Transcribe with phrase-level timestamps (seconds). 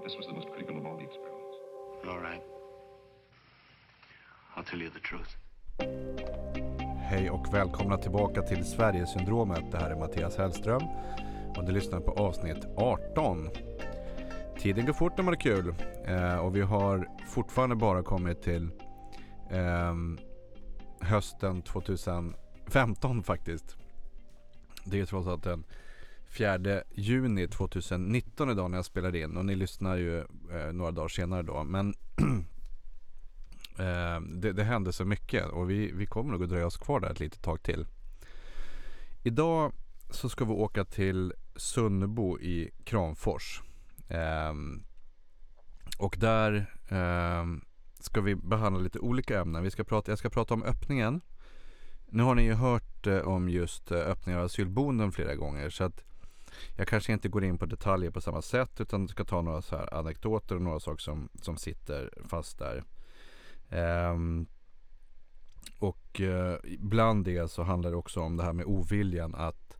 [0.00, 1.56] But this was the most critical of all the experiments.
[2.08, 2.42] All right.
[4.56, 5.36] I'll tell you the truth.
[6.98, 9.70] Hej och välkomna tillbaka till Sverigesyndromet.
[9.70, 10.82] Det här är Mattias Hellström
[11.56, 13.48] och du lyssnar på avsnitt 18.
[14.58, 15.74] Tiden går fort när man har kul
[16.06, 18.68] eh, och vi har fortfarande bara kommit till
[19.50, 19.94] eh,
[21.00, 23.76] hösten 2015 faktiskt.
[24.84, 25.64] Det är trots allt den
[26.30, 31.08] 4 juni 2019 idag när jag spelade in och ni lyssnar ju eh, några dagar
[31.08, 31.64] senare då.
[31.64, 31.94] Men
[33.78, 37.00] eh, det, det hände så mycket och vi, vi kommer nog att dröja oss kvar
[37.00, 37.86] där ett litet tag till.
[39.22, 39.72] Idag
[40.10, 43.62] så ska vi åka till Sunnebo i Kramfors.
[44.08, 44.54] Eh,
[45.98, 47.64] och där ehm,
[48.00, 49.62] ska vi behandla lite olika ämnen.
[49.62, 51.20] Vi ska prata, jag ska prata om öppningen.
[52.06, 55.84] Nu har ni ju hört eh, om just eh, öppningar av asylboenden flera gånger så
[55.84, 56.04] att
[56.76, 59.76] jag kanske inte går in på detaljer på samma sätt utan ska ta några så
[59.76, 62.84] här anekdoter och några saker som, som sitter fast där.
[64.12, 64.46] Um,
[65.78, 69.78] och eh, bland det så handlar det också om det här med oviljan att,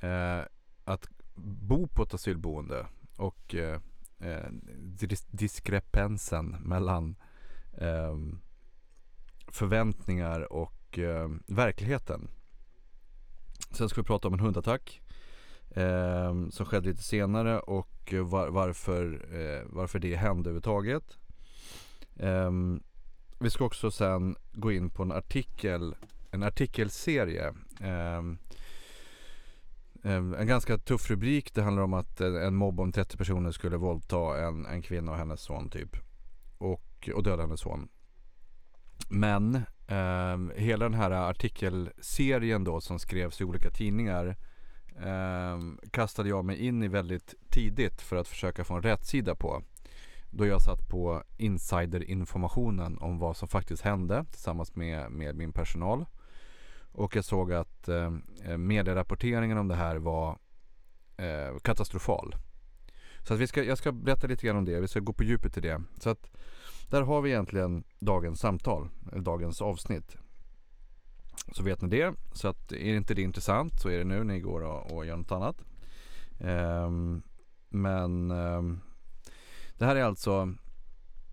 [0.00, 0.40] eh,
[0.84, 3.80] att bo på ett asylboende och eh,
[4.20, 7.16] eh dis diskrepensen mellan
[7.78, 8.40] ehm,
[9.48, 12.28] förväntningar och eh, verkligheten.
[13.70, 15.01] Sen ska vi prata om en hundattack
[15.74, 21.18] eh, som skedde lite senare och var, varför, eh, varför det hände överhuvudtaget.
[22.16, 22.50] Eh,
[23.38, 25.94] vi ska också sen gå in på en artikel,
[26.30, 27.54] en artikelserie.
[27.80, 28.38] Ehm,
[30.04, 31.54] ehm, en ganska tuff rubrik.
[31.54, 35.18] Det handlar om att en mobb om 30 personer skulle våldta en, en kvinna och
[35.18, 35.96] hennes son typ.
[36.58, 37.88] Och, och döda hennes son.
[39.08, 39.54] Men
[39.86, 44.36] eh, hela den här artikelserien då som skrevs i olika tidningar
[44.96, 45.58] eh,
[45.90, 49.62] kastade jag mig in i väldigt tidigt för att försöka få en rätsida på.
[50.30, 56.04] Då jag satt på insiderinformationen om vad som faktiskt hände tillsammans med, med min personal.
[56.92, 58.10] Och jag såg att eh,
[58.58, 60.38] medierapporteringen om det här var
[61.16, 62.34] eh, katastrofal.
[63.22, 64.80] Så att vi ska, jag ska berätta lite grann om det.
[64.80, 65.82] Vi ska gå på djupet i det.
[65.98, 66.30] Så att
[66.90, 70.16] där har vi egentligen dagens samtal, eller dagens avsnitt.
[71.52, 72.14] Så vet ni det.
[72.32, 75.16] Så att är inte det intressant så är det nu ni går och, och gör
[75.16, 75.64] något annat.
[76.38, 77.22] Um,
[77.68, 78.80] men um,
[79.78, 80.54] det här är alltså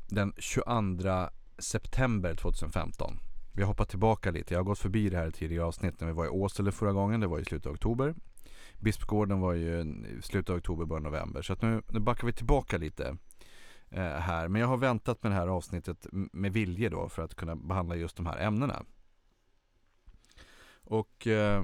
[0.08, 3.20] den 22 september 2015.
[3.53, 4.53] Vi hoppar tillbaka lite.
[4.53, 7.20] Jag har gått förbi det här tidigare avsnitt när vi var i Åsele förra gången.
[7.20, 8.16] Det var i slutet av oktober.
[8.80, 11.41] Bispgården var ju i slutet av oktober, början av november.
[11.41, 13.18] Så att nu, nu backar vi tillbaka lite
[13.90, 14.47] eh, här.
[14.47, 17.96] Men jag har väntat med det här avsnittet med vilje då för att kunna behandla
[17.96, 18.86] just de här ämnena.
[20.90, 21.64] Och eh,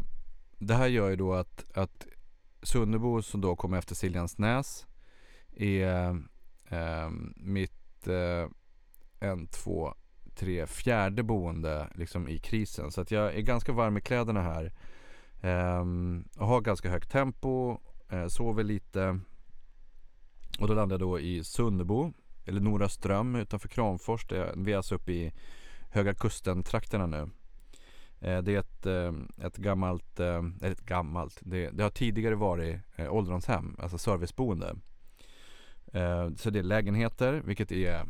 [0.58, 2.08] det här gör ju då att, att
[2.62, 4.88] Sunnebo som då kommer efter Siljansnäs
[5.56, 6.10] är
[6.70, 8.50] eh, mitt eh,
[9.20, 9.94] en, två,
[10.36, 12.92] tre, fjärde boende liksom i krisen.
[12.92, 14.74] Så att jag är ganska varm i kläderna här.
[15.42, 15.86] Eh,
[16.38, 17.78] och har ganska högt tempo,
[18.10, 19.20] eh, sover lite.
[20.60, 22.14] Och då landar jag då i Sunnebo,
[22.46, 24.26] eller Nora Ström utanför Kramfors.
[24.56, 25.34] vi är alltså uppe i
[25.90, 27.30] Höga Kusten-trakterna nu.
[28.20, 29.14] Eh, det är ett, eh,
[29.46, 34.76] ett gammalt, eh, eller ett gammalt, det, det har tidigare varit eh, ålderdomshem, alltså serviceboende.
[35.94, 38.06] Eh, så det är lägenheter, vilket är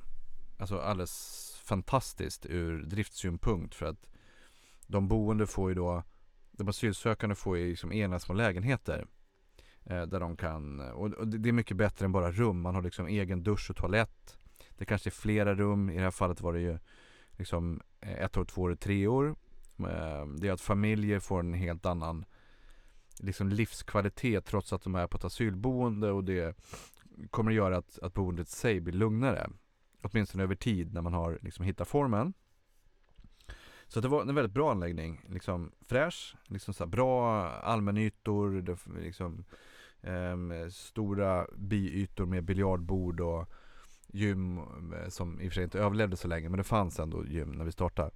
[0.57, 3.75] alltså alldeles fantastiskt ur driftsynpunkt.
[3.75, 4.07] för att
[4.87, 6.03] de boende får ju då,
[6.51, 9.07] de asylsökande får ju liksom ena små lägenheter.
[9.83, 13.07] Eh, där de kan, och det är mycket bättre än bara rum, man har liksom
[13.07, 14.37] egen dusch och toalett.
[14.77, 16.79] Det kanske är flera rum, i det här fallet var det ju
[17.31, 19.35] liksom ett år, två år, tre år
[19.79, 22.25] Ehm, det är att familjer får en helt annan
[23.19, 26.57] liksom livskvalitet trots att de är på ett asylboende och det
[27.29, 29.49] kommer att göra att, att boendet i sig blir lugnare.
[30.01, 32.33] Åtminstone över tid när man har liksom hittat formen.
[33.87, 35.25] Så det var en väldigt bra anläggning.
[35.29, 39.45] Liksom fräsch, liksom så bra allmännyttor, liksom,
[40.01, 43.49] eh, stora biytor med biljardbord och
[44.07, 44.57] gym
[44.93, 47.51] eh, som i och för sig inte överlevde så länge men det fanns ändå gym
[47.51, 48.11] när vi startade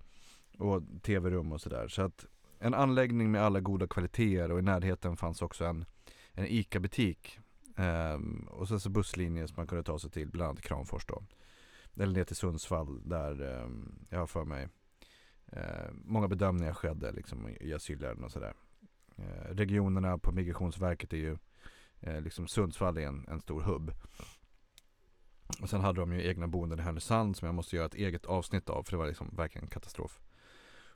[0.60, 1.88] och tv-rum och sådär.
[1.88, 2.26] Så att
[2.60, 5.86] en anläggning med alla goda kvaliteter och i närheten fanns också en,
[6.34, 7.40] en ICA-butik.
[7.78, 11.24] Ehm, och sen så busslinjer som man kunde ta sig till, bland annat Kramfors då.
[11.96, 14.68] Eller ner till Sundsvall där um, jag har för mig
[15.54, 18.54] uh, många bedömningar skedde liksom, i asylärenden och sådär.
[19.20, 21.38] Uh, regionerna på Migrationsverket är ju
[22.00, 23.92] eh, liksom Sundsvall är en, en stor hubb.
[25.62, 28.26] Och sen hade de ju egna boenden i Härnösand som jag måste göra ett eget
[28.26, 30.20] avsnitt av för det var liksom verkligen katastrof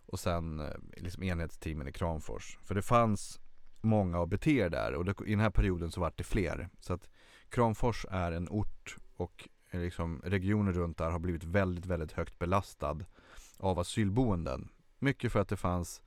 [0.05, 0.67] och sen eh,
[0.97, 2.57] liksom enhetsteamen i Kramfors.
[2.63, 3.39] För det fanns
[3.81, 6.69] många ABT där och det, i den här perioden så vart det fler.
[6.79, 7.09] Så att
[7.49, 12.39] Kramfors är en ort och eh, liksom regionen runt där har blivit väldigt, väldigt högt
[12.39, 12.99] belastad
[13.57, 14.69] av asylboenden.
[14.99, 16.01] Mycket för att det fanns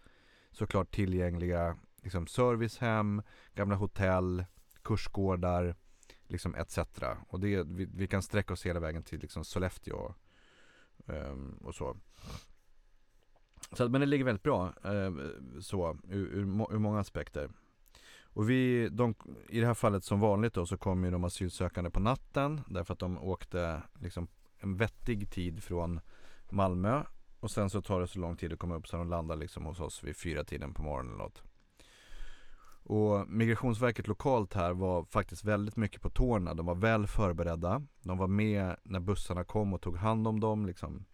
[0.53, 3.23] såklart tillgängliga liksom servicehem,
[3.55, 4.45] gamla hotell,
[4.83, 5.77] kursgårdar,
[6.29, 6.79] liksom etc.
[7.29, 10.15] Och det, vi, vi kan sträcka oss hela vägen till liksom Sollefteå
[11.07, 11.97] um, och så
[13.73, 13.89] så.
[13.89, 15.13] Men det ligger väldigt bra eh,
[15.61, 17.51] så ur, ur, ur, många aspekter.
[18.23, 19.15] Och vi, de,
[19.49, 22.93] i det här fallet som vanligt då så kom ju de asylsökande på natten därför
[22.93, 24.29] att de åkte liksom
[24.59, 26.01] en vettig tid från
[26.51, 27.03] Malmö
[27.41, 29.65] och sen så tar det så lång tid att komma upp så de landar liksom
[29.65, 31.43] hos oss vid fyra tiden på morgonen eller något.
[32.89, 36.55] Och Migrationsverket lokalt här var faktiskt väldigt mycket på tårna.
[36.55, 37.83] De var väl förberedda.
[38.03, 40.67] De var med när bussarna kom och tog hand om dem.
[40.67, 41.05] Liksom,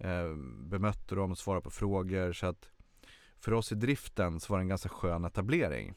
[0.00, 0.34] eh,
[0.68, 2.32] bemötte dem, svarade på frågor.
[2.32, 2.70] Så att
[3.38, 5.94] för oss i driften så var det en ganska skön etablering.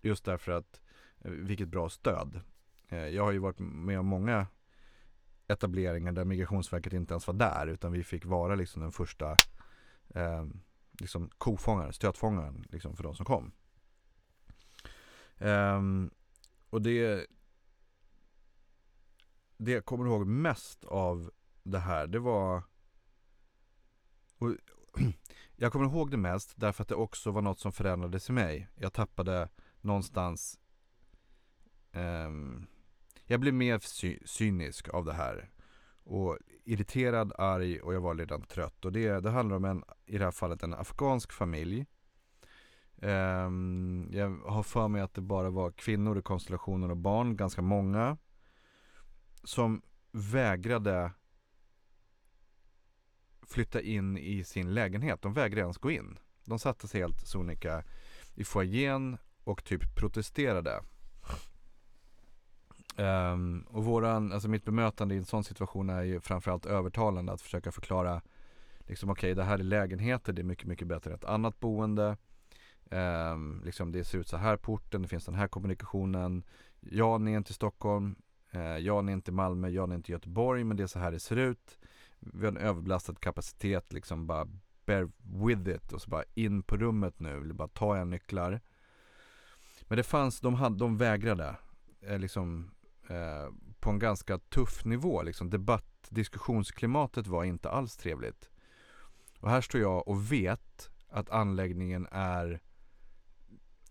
[0.00, 0.80] Just därför att,
[1.18, 2.40] eh, vilket bra stöd.
[2.88, 4.46] Eh, jag har ju varit med om många
[5.48, 9.30] etableringar där Migrationsverket inte ens var där utan vi fick vara liksom den första
[10.08, 10.46] eh,
[11.00, 13.52] liksom kofångaren, stötfångaren liksom för de som kom.
[15.38, 15.80] Eh,
[16.70, 17.26] och det
[19.56, 21.30] Det jag kommer ihåg mest av
[21.62, 22.62] det här, det var
[24.38, 24.54] och,
[25.56, 28.68] Jag kommer ihåg det mest därför att det också var något som förändrades i mig.
[28.74, 29.48] Jag tappade
[29.80, 30.58] någonstans
[31.92, 32.66] um,
[33.24, 35.50] Jag blev mer cy cynisk av det här.
[36.04, 38.84] Och irriterad, arg och jag var redan trött.
[38.84, 41.86] Och det, det handlar om en, i det här fallet en afghansk familj
[43.02, 47.62] Um, jag har för mig att det bara var kvinnor i konstellationen och barn, ganska
[47.62, 48.16] många.
[49.44, 49.82] Som
[50.12, 51.12] vägrade
[53.46, 55.22] flytta in i sin lägenhet.
[55.22, 56.18] De vägrade ens gå in.
[56.44, 57.84] De satte sig helt sonika
[58.34, 60.80] i foajén och typ protesterade.
[62.96, 67.40] Um, och våran, alltså mitt bemötande i en sån situation är ju framförallt övertalande att
[67.40, 68.22] försöka förklara
[68.86, 71.60] liksom okej okay, det här är lägenheter, det är mycket, mycket bättre än ett annat
[71.60, 72.16] boende.
[72.90, 76.44] Um, liksom det ser ut så här porten, det finns den här kommunikationen.
[76.80, 78.16] Ja, ni är inte i Stockholm.
[78.54, 79.68] Uh, ja, ni är inte i Malmö.
[79.68, 80.64] Ja, ni är inte i Göteborg.
[80.64, 81.78] Men det är så här det ser ut.
[82.20, 83.92] Vi har en överbelastad kapacitet.
[83.92, 84.48] Liksom bara
[84.86, 85.10] bear
[85.46, 85.92] with it.
[85.92, 87.52] Och så bara in på rummet nu.
[87.52, 88.60] Bara ta en nycklar.
[89.82, 91.56] Men det fanns, de, hade, de vägrade.
[92.00, 92.70] Eh, liksom
[93.08, 95.22] eh, på en ganska tuff nivå.
[95.22, 98.50] Liksom debatt, diskussionsklimatet var inte alls trevligt.
[99.40, 102.60] Och här står jag och vet att anläggningen är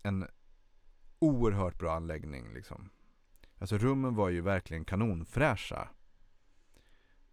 [0.02, 0.26] en
[1.18, 2.90] oerhört bra anläggning liksom.
[3.58, 5.88] Alltså rummen var ju verkligen kanonfräscha.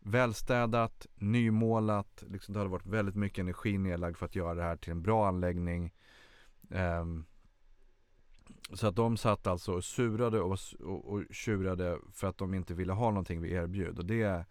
[0.05, 4.75] Välstädat, nymålat, liksom det hade varit väldigt mycket energi nedlagd för att göra det här
[4.75, 5.93] till en bra anläggning.
[6.69, 7.25] Um,
[8.73, 12.73] så att de satt alltså och surade och, och, och tjurade för att de inte
[12.73, 13.99] ville ha någonting vi erbjöd.
[13.99, 14.45] Och det,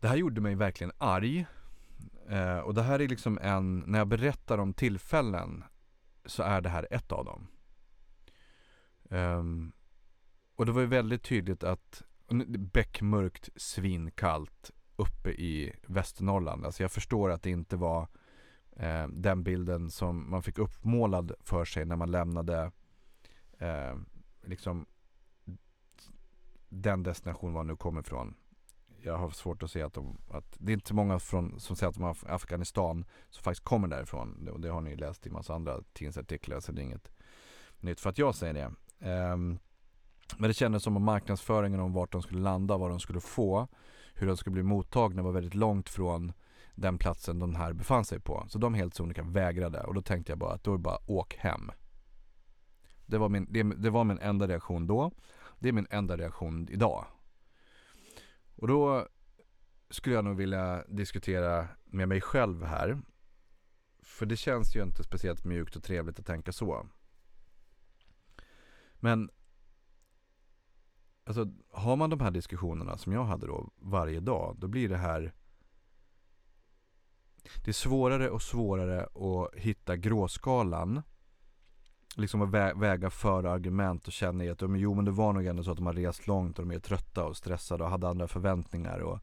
[0.00, 1.46] det här gjorde mig verkligen arg.
[2.30, 5.64] Uh, och det här är liksom en, när jag berättar om tillfällen
[6.24, 7.46] så är det här ett av dem.
[9.08, 9.72] Um,
[10.54, 12.02] och det var ju väldigt tydligt att
[12.72, 16.64] Bäckmörkt, svinkallt uppe i Västernorrland.
[16.64, 18.08] Alltså jag förstår att det inte var
[18.76, 22.72] eh, den bilden som man fick uppmålad för sig när man lämnade
[23.58, 23.96] eh,
[24.42, 24.86] liksom
[26.68, 28.34] den destination man nu kommer ifrån.
[29.02, 31.76] Jag har svårt att se att de, att det är inte så många från, som
[31.76, 34.48] säger att de är från Afghanistan som faktiskt kommer därifrån.
[34.48, 37.10] Och det har ni läst i massa andra tidningsartiklar så det är inget
[37.80, 38.72] nytt för att jag säger det.
[39.10, 39.58] Um,
[40.38, 43.68] men det kändes som att marknadsföringen om vart de skulle landa, vad de skulle få,
[44.14, 46.32] hur de skulle bli mottagna var väldigt långt från
[46.74, 48.46] den platsen de här befann sig på.
[48.48, 50.98] Så de helt sonika vägrade och då tänkte jag bara att då är det bara
[51.06, 51.70] åk hem.
[53.06, 55.10] Det var, min, det, det var min enda reaktion då.
[55.58, 57.06] Det är min enda reaktion idag.
[58.56, 59.08] Och då
[59.90, 63.02] skulle jag nog vilja diskutera med mig själv här.
[64.02, 66.86] För det känns ju inte speciellt mjukt och trevligt att tänka så.
[68.94, 69.30] Men
[71.24, 74.96] Alltså har man de här diskussionerna som jag hade då varje dag, då blir det
[74.96, 75.34] här
[77.64, 81.02] Det är svårare och svårare att hitta gråskalan
[82.16, 85.32] Liksom att vä väga för argument och känna i att de, jo men det var
[85.32, 87.90] nog ändå så att de har rest långt och de är trötta och stressade och
[87.90, 89.18] hade andra förväntningar och,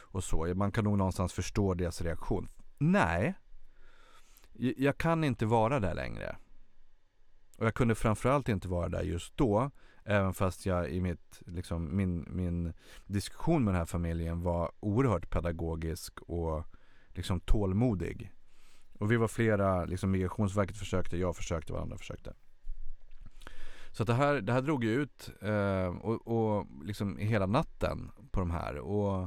[0.00, 0.54] och så.
[0.54, 2.48] Man kan nog någonstans förstå deras reaktion.
[2.78, 3.34] Nej,
[4.76, 6.36] jag kan inte vara där längre.
[7.58, 9.70] Och jag kunde framförallt inte vara där just då.
[10.04, 12.72] Även fast jag i mitt, liksom, min, min
[13.06, 16.64] diskussion med den här familjen var oerhört pedagogisk och
[17.08, 18.32] liksom tålmodig.
[18.98, 22.34] Och vi var flera, liksom Migrationsverket försökte, jag försökte, varandra försökte.
[23.92, 28.10] Så att det, här, det här drog ju ut eh, och, och liksom hela natten
[28.30, 28.78] på de här.
[28.78, 29.22] Och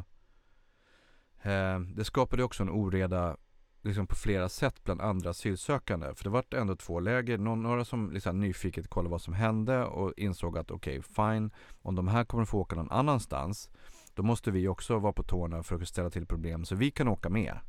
[1.42, 3.38] eh, det skapade också en oreda
[3.86, 6.16] liksom på flera sätt bland andra asylsökande.
[6.16, 7.38] För det var ändå två läger.
[7.38, 11.52] några som liksom nyfiket kollade vad som hände och insåg att okej, okay, fine.
[11.82, 13.70] Om de här kommer få åka någon annanstans
[14.14, 17.08] då måste vi också vara på tårna för att ställa till problem så vi kan
[17.08, 17.60] åka med.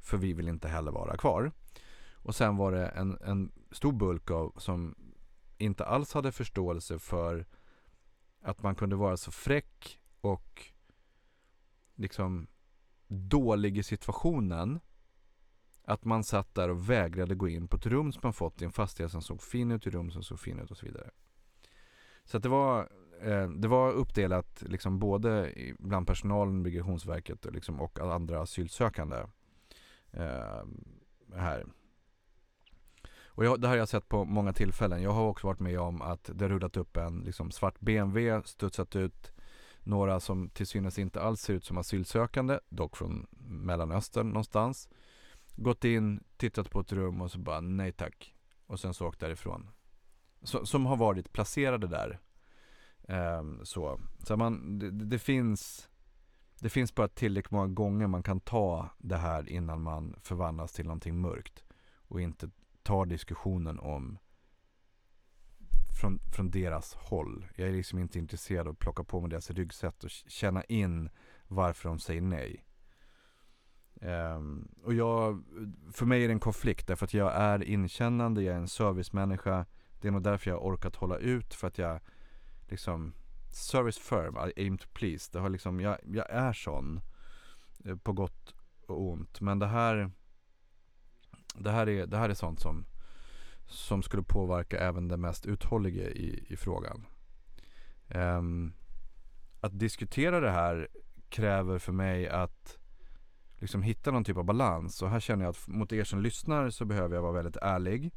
[0.00, 1.52] För vi vill inte heller vara kvar.
[2.14, 4.94] Och sen var det en, en stor bulk av som
[5.58, 7.46] inte alls hade förståelse för
[8.42, 10.62] att man kunde vara så fräck och
[11.94, 12.46] liksom
[13.08, 14.80] dålig i situationen
[15.92, 18.64] att man satt där och vägrade gå in på ett rum som man fått i
[18.64, 21.10] en fastighet som såg fin ut, i rum som såg fin ut och så vidare.
[22.24, 22.88] Så att det var,
[23.22, 29.16] eh, det var uppdelat liksom både bland personalen, Migrationsverket och, liksom, och andra asylsökande
[30.10, 30.64] eh,
[31.34, 31.66] här.
[33.34, 35.02] Och jag, det här har jag sett på många tillfällen.
[35.02, 38.96] Jag har också varit med om att det rullat upp en liksom, svart BMW, studsat
[38.96, 39.32] ut
[39.84, 44.88] några som till synes inte alls ser ut som asylsökande, dock från Mellanöstern någonstans.
[45.56, 48.34] Gått in, tittat på ett rum och så bara nej tack.
[48.66, 49.70] Och sen så åkt därifrån.
[50.42, 52.20] Så, som har varit placerade där.
[53.08, 55.88] Um, så så man, det, det, finns
[56.60, 60.86] det finns bara tillräckligt många gånger man kan ta det här innan man förvandlas till
[60.86, 61.64] någonting mörkt.
[61.94, 62.50] Och inte
[62.82, 64.18] tar diskussionen om
[66.00, 67.46] från, från deras håll.
[67.56, 71.10] Jag är liksom inte intresserad av att plocka på mig deras ryggsätt och känna in
[71.46, 72.64] varför de säger nej.
[74.04, 75.42] Um, och jag,
[75.92, 79.66] för mig är det en konflikt därför att jag är inkännande, jag är en servicemänniska.
[80.00, 82.00] Det är nog därför jag har orkat hålla ut för att jag
[82.68, 83.14] liksom
[83.50, 85.30] Service firm, I aim to please.
[85.32, 87.00] Det har liksom, jag, jag är sån.
[87.84, 88.54] Eh, på gott
[88.86, 89.40] och ont.
[89.40, 90.10] Men det här
[91.54, 92.86] det här är, det här är sånt som,
[93.66, 97.06] som skulle påverka även den mest uthållige i, i frågan.
[98.08, 98.72] Um,
[99.60, 100.88] att diskutera det här
[101.28, 102.78] kräver för mig att
[103.62, 105.02] liksom hitta någon typ av balans.
[105.02, 108.12] Och här känner jag att mot er som lyssnar så behöver jag vara väldigt ärlig.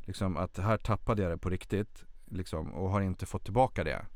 [0.00, 2.04] Liksom att här tappade jag det på riktigt.
[2.24, 4.06] Liksom, och har inte fått tillbaka det.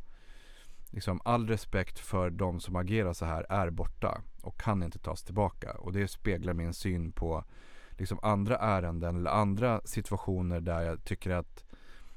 [0.90, 5.22] Liksom, all respekt för de som agerar så här är borta och kan inte tas
[5.22, 5.72] tillbaka.
[5.72, 7.44] Och det speglar min syn på
[7.90, 11.64] liksom andra ärenden eller andra situationer där jag tycker att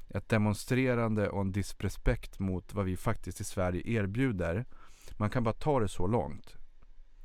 [0.08, 4.64] ett demonstrerande och en disrespekt mot vad vi faktiskt i Sverige erbjuder.
[5.12, 6.56] Man kan bara ta det så långt.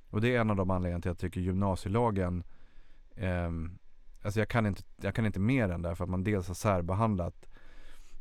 [0.10, 2.44] Och det är en av de anledningarna till att jag tycker gymnasielagen
[3.16, 3.52] eh,
[4.22, 6.56] Alltså jag kan, inte, jag kan inte mer än det för att man dels har
[6.56, 7.50] särbehandlat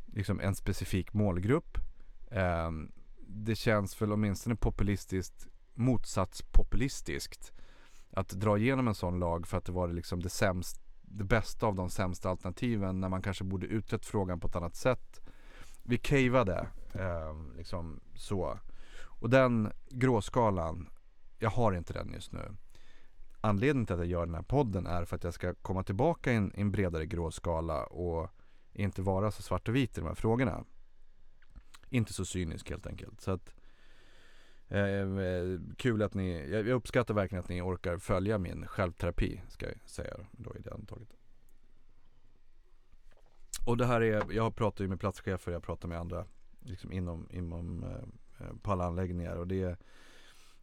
[0.07, 1.79] liksom en specifik målgrupp.
[2.31, 2.71] Eh,
[3.27, 7.53] det känns väl åtminstone populistiskt motsatspopulistiskt
[8.11, 11.67] att dra igenom en sån lag för att det var liksom det, sämst, det bästa
[11.67, 15.21] av de sämsta alternativen när man kanske borde utrett frågan på ett annat sätt.
[15.83, 18.59] Vi cavade eh, liksom så.
[19.01, 20.89] Och den gråskalan,
[21.39, 22.57] jag har inte den just nu.
[23.41, 26.33] Anledningen till att jag gör den här podden är för att jag ska komma tillbaka
[26.33, 28.31] i en, en bredare gråskala och
[28.73, 30.65] inte vara så svart och vit i de här frågorna.
[31.89, 33.21] Inte så cynisk helt enkelt.
[33.21, 33.55] Så att
[34.69, 39.67] ehm, Eh, kul att ni, jag uppskattar verkligen att ni orkar följa min självterapi ska
[39.67, 41.09] jag säga då i det antaget.
[43.67, 46.27] Och det här är, jag pratar ju med platschefer, jag pratar med andra
[46.61, 49.79] liksom inom, inom eh, eh på alla anläggningar och det,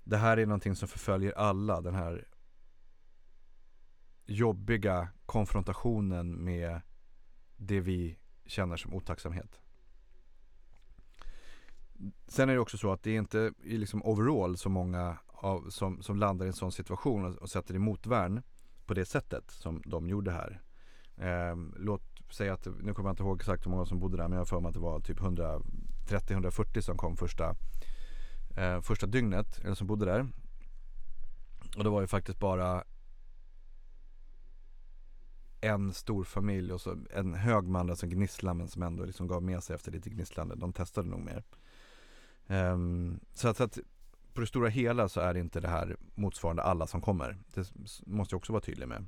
[0.05, 2.27] det här är någonting som förföljer alla, den här
[4.25, 6.81] jobbiga konfrontationen med
[7.57, 9.59] det vi känner som otacksamhet.
[12.27, 16.01] Sen är det också så att det är inte liksom overall så många av, som,
[16.01, 18.41] som landar i en sån situation och, och sätter emot värn
[18.85, 20.61] på det sättet som de gjorde här.
[21.17, 24.27] Eh, låt säga att, nu kommer jag inte ihåg exakt hur många som bodde där
[24.27, 27.55] men jag har för mig att det var typ 130-140 som kom första,
[28.57, 30.27] eh, första dygnet, eller som bodde där.
[31.77, 32.83] Och det var ju faktiskt bara
[35.61, 39.43] en stor familj och så en hög man som gnisslade men som ändå liksom gav
[39.43, 40.55] med sig efter lite gnisslande.
[40.55, 41.43] De testade nog mer.
[42.47, 43.79] Um, så, att, så att
[44.33, 47.37] på det stora hela så är inte det här motsvarande alla som kommer.
[47.53, 47.71] Det
[48.05, 49.05] måste jag också vara tydlig med.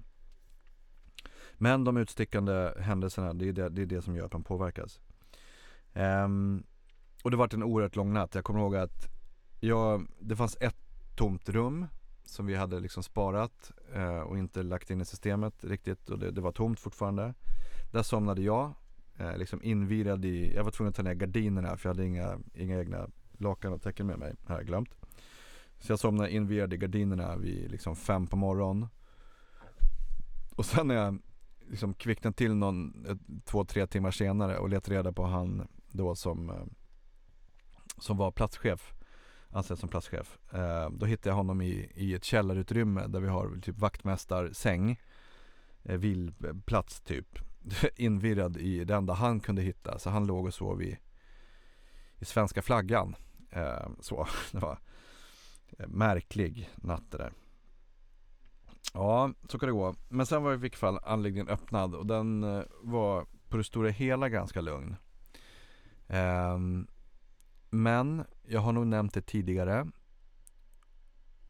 [1.53, 4.99] Men de utstickande händelserna, det är det, det, är det som gör att man påverkas.
[5.93, 6.63] Um,
[7.23, 8.35] och det vart en oerhört lång natt.
[8.35, 9.16] Jag kommer ihåg att
[9.59, 10.77] jag, det fanns ett
[11.15, 11.87] tomt rum
[12.25, 16.31] som vi hade liksom sparat eh, och inte lagt in i systemet riktigt och det,
[16.31, 17.33] det var tomt fortfarande.
[17.91, 18.73] Där somnade jag,
[19.17, 22.39] eh, liksom invirad i, jag var tvungen att ta ner gardinerna för jag hade inga,
[22.53, 24.95] inga egna lakan och täcken med mig, har jag glömt.
[25.79, 28.87] Så jag somnade invirad i gardinerna vid liksom fem på morgonen.
[30.55, 31.19] Och sen när jag
[31.69, 33.05] liksom kvicknade till någon,
[33.45, 36.65] två, tre timmar senare och letade reda på han då som, eh,
[37.97, 38.93] som var platschef,
[39.49, 40.37] anställd som platschef.
[40.53, 44.99] Eh, då hittade jag honom i, i ett källarutrymme där vi har typ vaktmästarsäng,
[45.83, 47.39] eh, vilplats typ,
[47.95, 49.99] invirrad i det enda han kunde hitta.
[49.99, 50.97] Så han låg och sov i,
[52.19, 53.15] i svenska flaggan.
[53.49, 54.79] Eh, så, det var
[55.87, 57.33] märklig natt det där.
[58.93, 59.95] Ja, så kan det gå.
[60.09, 63.89] Men sen var i vilket fall anläggningen öppnad och den eh, var på det stora
[63.89, 64.95] hela ganska lugn.
[66.07, 66.87] Ehm,
[67.69, 69.91] men jag har nog nämnt det tidigare.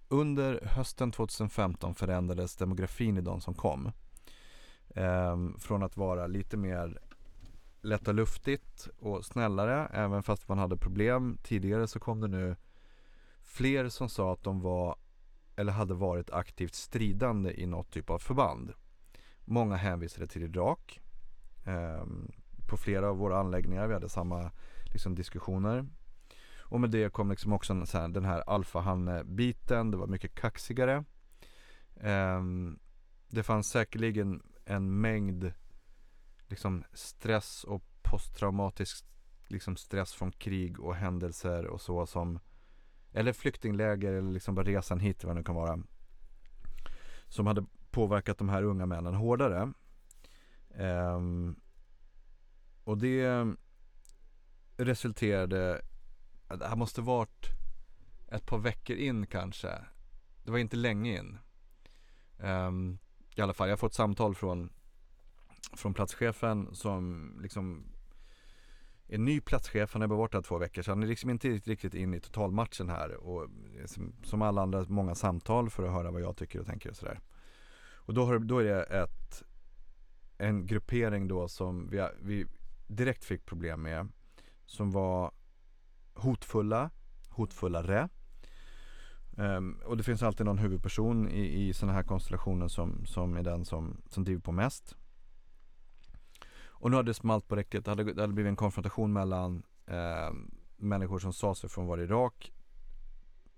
[0.08, 3.92] Under hösten 2015 förändrades demografin i de som kom.
[4.88, 7.00] Um, från att vara lite mer
[7.82, 12.56] lätt och luftigt och snällare även fast man hade problem tidigare så kom det nu
[13.44, 14.96] fler som sa att de var
[15.56, 18.74] eller hade varit aktivt stridande i något typ av förband.
[19.46, 21.00] Många hänvisade till Irak
[21.66, 22.06] eh,
[22.68, 23.88] på flera av våra anläggningar.
[23.88, 24.52] Vi hade samma
[24.84, 25.86] liksom, diskussioner.
[26.70, 29.92] Och med det kom liksom också en, så här, den här alfahanne-biten.
[29.92, 31.04] Det var mycket kaxigare.
[31.96, 32.80] Um,
[33.28, 35.52] det fanns säkerligen en mängd
[36.48, 39.06] liksom, stress och posttraumatisk
[39.48, 42.40] liksom, stress från krig och händelser och så som
[43.12, 45.80] eller flyktingläger eller liksom bara resan hit vad det nu kan vara.
[47.28, 49.74] Som hade påverkat de här unga männen hårdare.
[50.70, 51.56] Um,
[52.84, 53.46] och det
[54.78, 55.82] resulterade,
[56.48, 57.46] det här måste varit
[58.32, 59.70] ett par veckor in kanske.
[60.44, 61.38] Det var inte länge in.
[62.38, 62.98] Um,
[63.36, 64.70] I alla fall, jag har fått samtal från,
[65.74, 67.84] från platschefen som liksom
[69.08, 71.50] är ny platschef, han har bara varit här två veckor så han är liksom inte
[71.50, 73.50] riktigt in i totalmatchen här och
[73.82, 76.96] liksom, som alla andra många samtal för att höra vad jag tycker och tänker och
[76.96, 77.20] sådär.
[77.94, 79.44] Och då, har, då är det ett,
[80.38, 82.46] en gruppering då som vi, vi
[82.88, 84.08] direkt fick problem med
[84.66, 85.32] som var
[86.18, 86.90] hotfulla,
[87.30, 88.10] hotfullare.
[89.38, 93.44] Um, och det finns alltid någon huvudperson i, i sådana här konstellationer som, som är
[93.44, 94.96] den som, som driver på mest.
[96.80, 97.86] Och nu hade det smalt på räcket.
[97.86, 100.32] Det hade, det hade blivit en konfrontation mellan eh,
[100.78, 102.54] människor som sa sig från vara Irak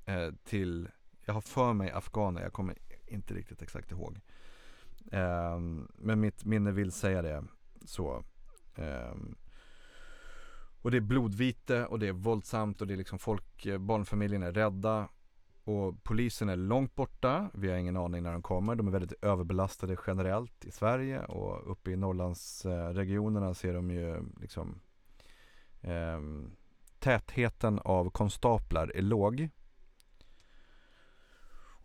[0.06, 0.90] eh, till,
[1.26, 4.20] jag har för mig afghaner, jag kommer inte riktigt exakt ihåg.
[5.12, 5.60] Eh,
[5.96, 7.44] men mitt minne vill säga det
[7.86, 8.24] så.
[8.76, 9.36] Ehm,
[10.82, 14.44] och det är blodvite och det är våldsamt och det är liksom folk, eh, barnfamiljen
[14.44, 15.10] är rädda
[15.64, 18.76] och polisen är långt borta, vi har ingen aning när de kommer.
[18.76, 24.80] De är väldigt överbelastade generellt i Sverige och uppe i Norrlandsregionerna ser de ju liksom
[25.82, 26.20] eh,
[27.00, 29.50] Tätheten av konstaplar är låg.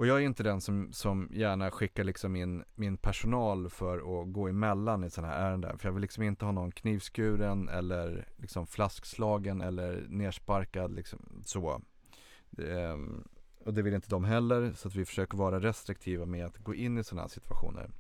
[0.05, 4.33] Och jag är inte den som, som gärna skickar liksom min, min personal för att
[4.33, 5.79] gå emellan i sådana här ärenden.
[5.79, 11.83] För jag vill liksom inte ha någon knivskuren eller liksom flaskslagen eller nersparkad liksom så.
[12.59, 13.29] Ehm,
[13.65, 16.75] och det vill inte de heller så att vi försöker vara restriktiva med att gå
[16.75, 17.91] in i sådana här situationer.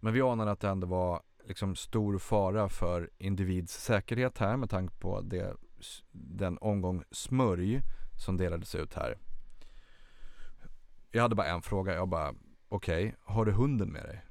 [0.00, 4.70] Men vi anade att det ändå var liksom stor fara för individs säkerhet här med
[4.70, 5.56] tanke på det,
[6.12, 7.82] den omgång smörj
[8.24, 9.18] som delades ut här.
[11.14, 11.94] Jag hade bara en fråga.
[11.94, 12.34] Jag bara,
[12.68, 14.24] okej, okay, har du hunden med dig?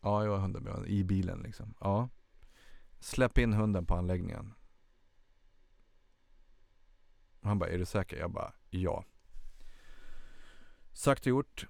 [0.00, 1.74] Ja, jag har hunden med mig i bilen liksom.
[1.80, 2.08] Ja.
[3.00, 4.54] Släpp in hunden på anläggningen.
[7.42, 8.16] Han bara, är du säker?
[8.16, 9.04] Jag bara, ja.
[10.92, 11.66] Sagt och gjort.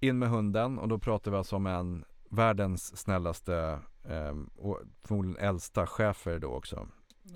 [0.00, 5.48] In med hunden och då pratar vi alltså om en världens snällaste eh, och förmodligen
[5.48, 6.88] äldsta chefer då också.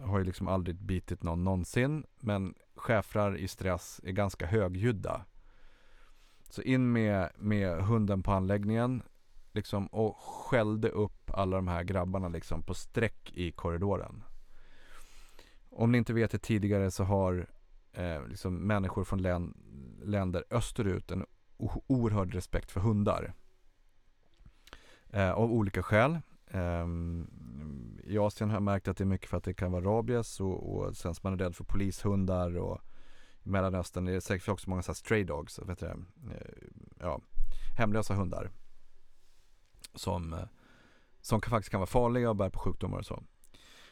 [0.03, 5.25] Har ju liksom aldrig bitit någon någonsin men chefrar i stress är ganska högljudda.
[6.51, 9.03] Så in med, med hunden på anläggningen
[9.53, 14.23] liksom, och skällde upp alla de här grabbarna liksom på streck i korridoren.
[15.71, 17.47] Om ni inte vet det tidigare så har
[17.93, 19.55] eh, liksom människor från län,
[20.03, 21.27] länder österut en
[21.87, 23.35] oerhörd respekt för hundar.
[25.11, 26.19] Eh, av olika skäl.
[26.47, 26.87] Eh,
[28.05, 30.41] I Asien har jag märkt att det är mycket för att det kan vara rabies
[30.41, 32.81] och, och sen så man är rädd för polishundar och
[33.43, 35.97] Mellanöstern Mellanöstern är det säkert också många så stray dogs, vet du, det?
[36.35, 36.69] Eh,
[37.01, 37.21] ja,
[37.79, 38.51] hemlösa hundar.
[39.95, 40.49] Som, eh,
[41.21, 43.23] som kan, faktiskt kan vara farliga och bär på sjukdomar och så.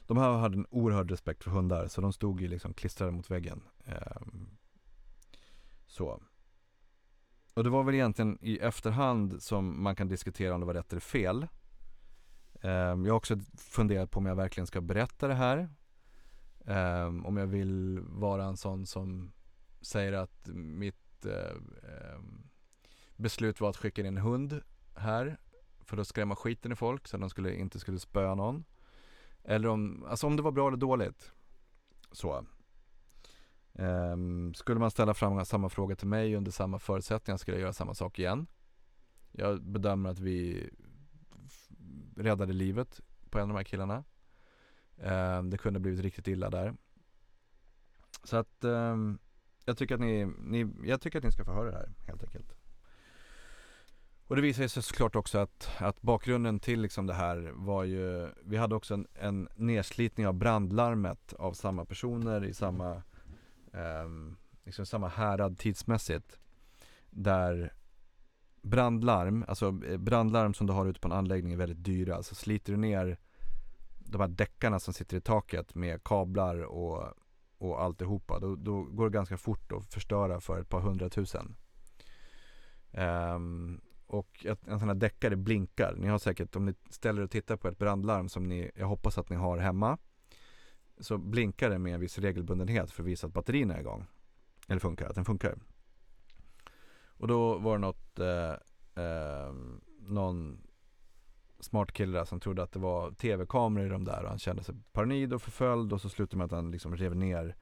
[0.07, 3.31] De här hade en oerhörd respekt för hundar så de stod ju liksom klistrade mot
[3.31, 3.63] väggen.
[3.85, 4.49] Ehm,
[5.87, 6.23] så.
[7.55, 10.93] Och det var väl egentligen i efterhand som man kan diskutera om det var rätt
[10.93, 11.47] eller fel.
[12.63, 15.69] Ehm, jag har också funderat på om jag verkligen ska berätta det här.
[16.69, 19.33] Um, om jag vill vara en sån som
[19.81, 22.21] säger att mitt uh,
[23.17, 24.61] beslut var att skicka in en hund
[24.95, 25.39] här
[25.81, 28.65] för att skrämma skiten i folk så att de skulle, inte skulle spöa någon.
[29.45, 31.33] Eller om, alltså om det var bra eller dåligt.
[32.13, 32.45] Så.
[33.73, 37.73] Um, skulle man ställa fram samma fråga till mig under samma förutsättningar skulle jag göra
[37.73, 38.47] samma sak igen.
[39.33, 40.71] Jag bedömer att vi
[42.17, 43.01] räddade livet
[43.31, 44.05] på en av de här killarna.
[45.03, 46.75] Eh, det kunde blivit riktigt illa där.
[48.25, 49.19] Så att ehm,
[49.65, 52.23] jag, tycker att ni, ni, jag tycker att ni ska få höra det här helt
[52.23, 52.55] enkelt.
[54.27, 58.29] Och det visar sig såklart också att, att bakgrunden till liksom det här var ju,
[58.43, 63.03] vi hade också en, en nedslitning av brandlarmet av samma personer i samma,
[63.73, 64.09] eh,
[64.65, 66.39] liksom samma härad tidsmässigt.
[67.11, 67.73] Där
[68.63, 72.17] brandlarm, alltså eh, brandlarm som du har ute på en anläggning är väldigt dyra.
[72.17, 73.19] Alltså sliter du ner
[74.11, 77.15] de här däckarna som sitter i taket med kablar och,
[77.59, 81.57] och alltihopa, då, då går det ganska fort att förstöra för ett par hundratusen.
[82.93, 85.95] Um, och en sån här däckare blinkar.
[85.99, 89.19] Ni har säkert, om ni ställer och tittar på ett brandlarm som ni, jag hoppas
[89.19, 89.99] att ni har hemma.
[91.01, 94.07] Så blinkar det med en viss regelbundenhet för att visa att batterierna är igång.
[94.69, 95.59] Eller funkar, att den funkar.
[97.07, 99.53] Och då var det något, eh, eh,
[100.01, 100.68] någon
[101.61, 104.63] smart kille där som trodde att det var tv-kameror i de där och han kände
[104.65, 107.57] sig paranoid och förföljd och så slutade med att han liksom rev ner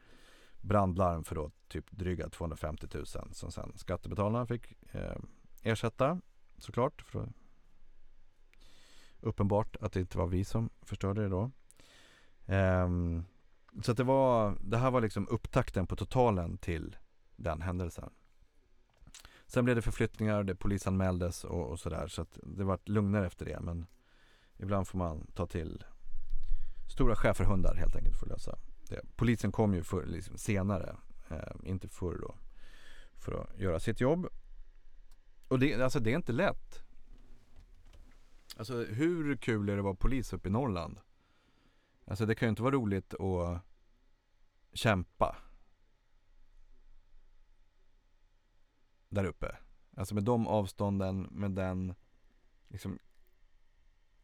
[0.60, 5.16] brandlarm för då typ dryga 250 000 som sen skattebetalarna fick eh,
[5.62, 6.20] ersätta
[6.58, 7.02] såklart.
[7.02, 7.32] För
[9.20, 11.50] uppenbart att det inte var vi som förstörde det då.
[12.46, 12.88] Eh,
[13.82, 16.96] så att det var, det här var liksom upptakten på totalen till
[17.36, 18.10] den händelsen.
[19.46, 23.44] Sen blev det förflyttningar, det polisanmäldes och, och sådär så att det vart lugnare efter
[23.44, 23.86] det men
[24.56, 25.84] ibland får man ta till
[26.94, 29.00] stora schäferhundar helt enkelt för att lösa det.
[29.16, 30.96] Polisen kom ju för, liksom senare,
[31.28, 32.34] eh, inte förr då,
[33.18, 34.28] för att göra sitt jobb
[35.48, 36.82] och det, alltså det är inte lätt.
[38.56, 40.98] Alltså hur kul är det att vara polis uppe i Norrland?
[42.04, 43.60] Alltså det kan ju inte vara roligt att
[44.72, 45.36] kämpa.
[49.08, 49.56] Där uppe.
[49.96, 51.94] Alltså med de avstånden, med den
[52.68, 52.98] liksom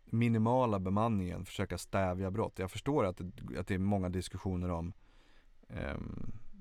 [0.04, 2.58] minimala bemanningen försöka stävja brott.
[2.58, 4.92] Jag förstår att det, att det är många diskussioner om
[5.68, 5.96] eh,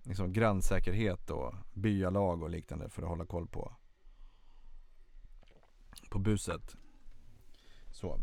[0.03, 3.75] liksom grannsäkerhet och byalag och liknande för att hålla koll på
[6.11, 6.75] på buset.
[7.91, 8.19] Så.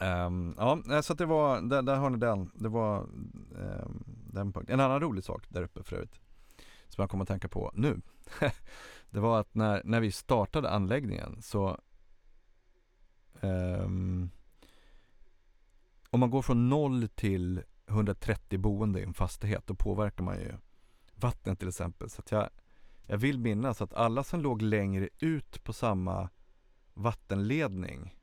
[0.00, 2.50] Um, ja, så att det var, där, där har ni den.
[2.54, 4.74] Det var um, den punkten.
[4.74, 6.20] En annan rolig sak där uppe för övrigt.
[6.88, 8.00] Som jag kommer att tänka på nu.
[9.10, 11.80] det var att när, när vi startade anläggningen så
[13.40, 14.30] um,
[16.10, 20.52] Om man går från noll till 130 boende i en fastighet då påverkar man ju
[21.14, 22.10] vattnet till exempel.
[22.10, 22.50] Så att jag
[23.06, 26.28] jag vill minnas att alla som låg längre ut på samma
[26.94, 28.14] vattenledning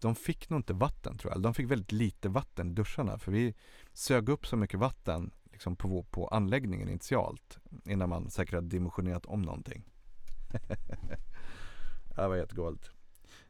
[0.00, 1.42] de fick nog inte vatten tror jag.
[1.42, 3.54] De fick väldigt lite vatten i duscharna för vi
[3.92, 5.30] sög upp så mycket vatten
[5.60, 9.84] liksom på, på anläggningen initialt innan man säkert har dimensionerat om någonting.
[12.16, 12.90] det var jättegalet.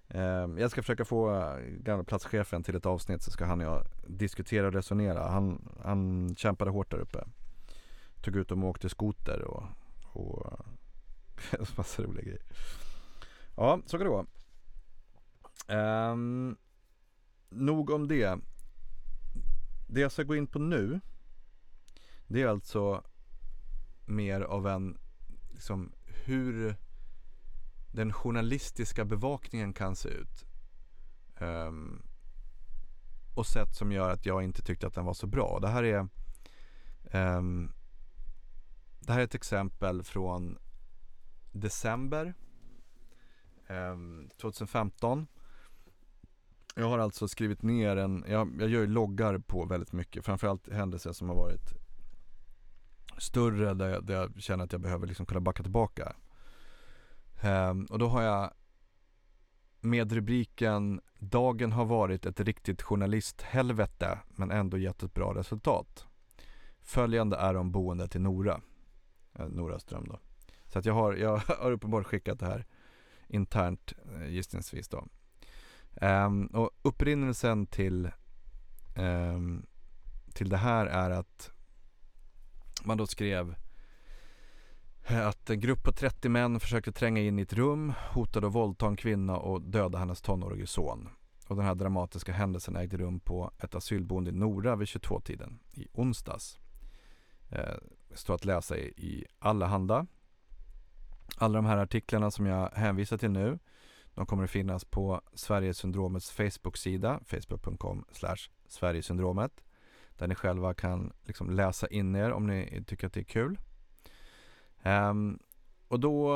[0.09, 3.67] Ehm, jag ska försöka få eh, gamla platschefen till ett avsnitt så ska han och
[3.67, 5.29] jag diskutera och resonera.
[5.29, 7.25] Han, han kämpade hårt där uppe
[8.21, 9.65] tog ut dem och åkte skoter och,
[10.13, 10.67] och
[11.77, 12.43] massa roliga grejer.
[13.57, 14.27] Ja, så kan det gå.
[15.75, 16.57] Um,
[17.51, 18.39] nog om det.
[19.89, 21.01] Det jag ska gå in på nu
[22.31, 23.05] det är alltså
[24.07, 24.99] mer av en,
[25.51, 26.77] liksom hur
[27.93, 30.45] den journalistiska bevakningen kan se ut.
[31.41, 32.03] Um,
[33.35, 35.59] och sätt som gör att jag inte tyckte att den var så bra.
[35.61, 36.09] Det här är
[37.39, 37.73] um,
[39.01, 40.59] det här är ett exempel från
[41.53, 42.35] december
[43.67, 45.27] ehm, um, 2015.
[46.75, 50.69] Jag har alltså skrivit ner en, jag, jag gör ju loggar på väldigt mycket, framförallt
[50.69, 51.80] händelser som har varit
[53.21, 56.17] större där jag, där jag känner att jag behöver liksom kunna backa tillbaka.
[57.45, 58.53] Um, och då har jag
[59.81, 66.07] med rubriken Dagen har varit ett riktigt journalisthelvete men ändå gett ett bra resultat.
[66.83, 68.61] Följande är om boendet i Nora.
[69.35, 70.19] Eh, Nora Ström då.
[70.67, 72.67] Så att jag har, jag har uppenbart skickat det här
[73.29, 75.07] internt eh, gissningsvis då.
[76.01, 78.11] Um, och upprinnelsen till,
[78.97, 79.67] um,
[80.35, 81.53] till det här är att
[82.85, 83.55] man då skrev
[85.05, 88.53] eh, att en grupp på 30 män försökte tränga in i ett rum, hotade att
[88.53, 91.09] våldta en kvinna och döda hennes tonårige son.
[91.47, 95.87] Och den här dramatiska händelsen ägde rum på ett asylboende i Nora vid 22-tiden i
[95.93, 96.59] onsdags.
[97.49, 97.75] Eh,
[98.15, 100.07] står att läsa i, i Allehanda.
[101.37, 103.59] Alla de här artiklarna som jag hänvisar till nu,
[104.15, 108.05] De kommer att finnas på Sverigesyndromets Facebook-sida, facebook.com
[108.69, 109.65] Sverigesyndromet.
[110.21, 113.59] Där ni själva kan liksom läsa in er om ni tycker att det är kul.
[114.83, 115.39] Um,
[115.89, 116.35] och då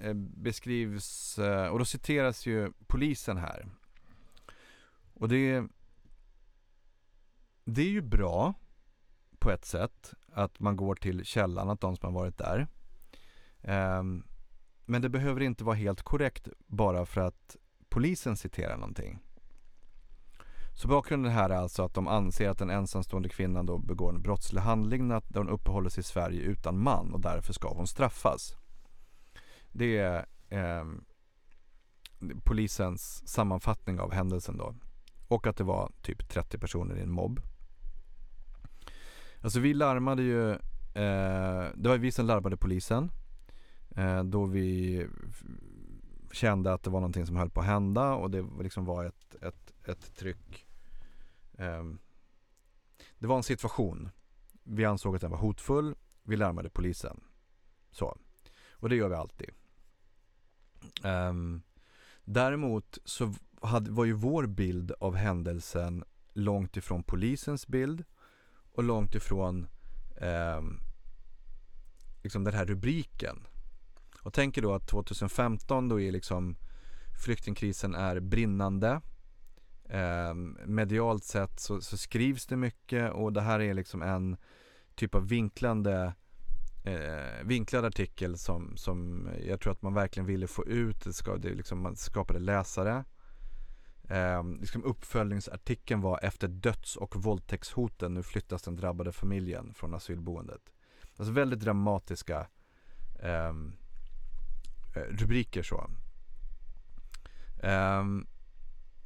[0.00, 3.66] eh, beskrivs, eh, och då citeras ju polisen här.
[5.14, 5.64] Och det,
[7.64, 8.54] det är ju bra
[9.38, 12.66] på ett sätt att man går till källan, att de som har varit där.
[13.98, 14.26] Um,
[14.84, 17.56] men det behöver inte vara helt korrekt bara för att
[17.88, 19.18] polisen citerar någonting.
[20.76, 24.22] Så bakgrunden här är alltså att de anser att den ensamstående kvinnan då begår en
[24.22, 28.56] brottslig handling när hon uppehåller sig i Sverige utan man och därför ska hon straffas.
[29.72, 30.84] Det är eh,
[32.44, 34.74] polisens sammanfattning av händelsen då.
[35.28, 37.40] Och att det var typ 30 personer i en mobb.
[39.40, 43.10] Alltså vi larmade ju, eh, det var vi som larmade polisen.
[43.96, 45.06] Eh, då vi
[46.32, 49.34] kände att det var någonting som höll på att hända och det liksom var ett,
[49.42, 50.65] ett, ett tryck.
[51.56, 51.84] Eh,
[53.18, 54.08] det var en situation.
[54.62, 55.94] Vi ansåg att den var hotfull.
[56.22, 57.20] Vi larmade polisen.
[57.90, 58.18] Så.
[58.70, 59.50] Och det gör vi alltid.
[61.04, 61.62] Ehm,
[62.24, 68.04] däremot så hade, var ju vår bild av händelsen långt ifrån polisens bild
[68.72, 69.66] och långt ifrån
[70.16, 70.62] eh,
[72.22, 73.46] liksom den här rubriken.
[74.22, 76.56] Och tänker då att 2015 då är liksom
[77.24, 79.00] flyktingkrisen är brinnande.
[79.88, 84.36] Ehm, medialt sett så, så, skrivs det mycket och det här är liksom en
[84.94, 86.14] typ av vinklande
[86.84, 91.04] eh, vinklad artikel som, som jag tror att man verkligen ville få ut.
[91.04, 93.04] Det, ska, det liksom, man skapade läsare.
[94.08, 98.14] Eh, liksom uppföljningsartikeln var efter döds och våldtäktshoten.
[98.14, 100.62] Nu flyttas den drabbade familjen från asylboendet.
[101.16, 102.46] Alltså väldigt dramatiska
[103.22, 103.72] ehm,
[104.96, 105.90] eh, rubriker så.
[107.62, 108.04] Eh,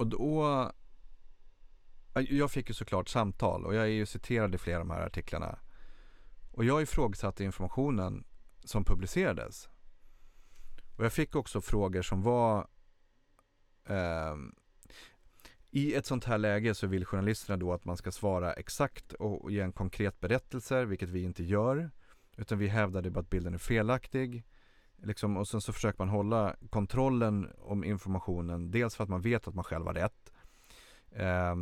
[0.01, 0.73] och då
[2.15, 5.07] jag fick ju såklart samtal och jag är ju citerad i flera av de här
[5.07, 5.59] artiklarna.
[6.53, 8.25] Och jag ifrågasatte informationen
[8.65, 9.69] som publicerades.
[10.97, 12.69] Och jag fick också frågor som var
[13.85, 14.37] eh,
[15.71, 19.51] i ett sånt här läge så vill journalisterna då att man ska svara exakt och
[19.51, 21.91] ge en konkret berättelse, vilket vi inte gör.
[22.37, 24.45] Utan vi hävdade bara att bilden är felaktig.
[25.03, 29.49] Liksom, och sen så försöker man hålla kontrollen om informationen, dels för att man vet
[29.49, 30.33] att man själv har rätt.
[31.11, 31.55] Eh,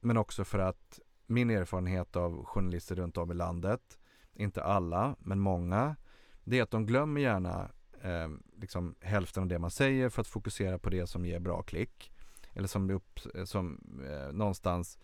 [0.00, 3.98] men också för att min erfarenhet av journalister runt om i landet,
[4.34, 5.96] inte alla, men många,
[6.44, 7.70] det är att de glömmer gärna
[8.02, 8.28] eh,
[8.60, 12.12] liksom hälften av det man säger för att fokusera på det som ger bra klick.
[12.52, 14.98] Eller som, upp, som eh, någonstans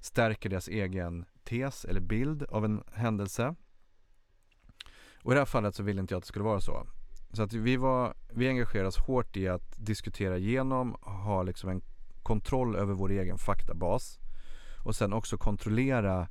[0.00, 3.54] stärker deras egen tes eller bild av en händelse.
[5.26, 6.86] Och i det här fallet så ville inte jag att det skulle vara så.
[7.32, 11.82] Så att vi, var, vi engagerade oss hårt i att diskutera igenom, ha liksom en
[12.22, 14.18] kontroll över vår egen faktabas
[14.84, 16.28] och sen också kontrollera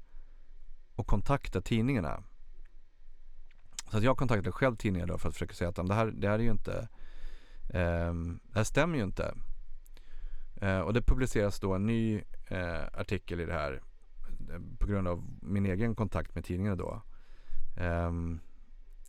[0.95, 2.23] och kontakta tidningarna.
[3.91, 6.27] Så att jag kontaktade själv tidningar då för att försöka säga att det här, det
[6.27, 6.88] här är ju inte,
[7.69, 9.36] eh, det här stämmer ju inte.
[10.55, 13.81] Eh, och det publiceras då en ny eh, artikel i det här
[14.51, 17.01] eh, på grund av min egen kontakt med tidningarna då.
[17.77, 18.39] Ehm,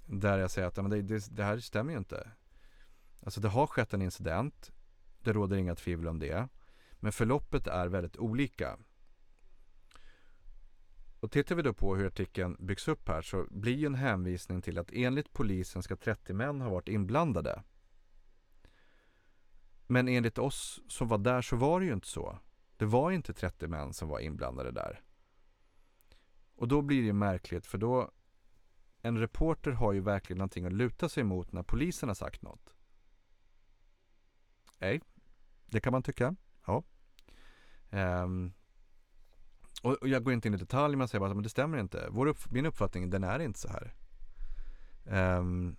[0.06, 2.30] där jag säger att men det, det, det här stämmer ju inte.
[3.20, 4.72] Alltså det har skett en incident.
[5.22, 6.48] Det råder inga tvivel om det.
[6.92, 8.78] Men förloppet är väldigt olika.
[11.20, 14.62] Och tittar vi då på hur artikeln byggs upp här så blir ju en hänvisning
[14.62, 17.62] till att enligt polisen ska 30 män ha varit inblandade.
[19.86, 22.38] Men enligt oss som var där så var det ju inte så.
[22.76, 25.00] Det var inte 30 män som var inblandade där.
[26.54, 28.10] Och då blir det ju märkligt för då
[29.06, 32.74] en reporter har ju verkligen någonting att luta sig mot när polisen har sagt något.
[34.78, 35.00] Nej,
[35.66, 36.36] det kan man tycka.
[36.66, 36.82] Ja.
[37.90, 38.52] Um,
[39.82, 42.06] och, jag går inte in i detalj, men säger bara att det stämmer inte.
[42.10, 43.94] Vår upp, min uppfattning, den är inte så här.
[45.38, 45.76] Um,